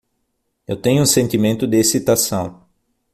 Eu 0.67 0.75
tenho 0.77 1.03
um 1.03 1.05
sentimento 1.05 1.67
de 1.67 1.77
excitação 1.77 2.65